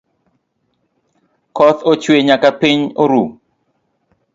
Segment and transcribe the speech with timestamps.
[1.55, 3.23] Koth ochwe nyaka piny oru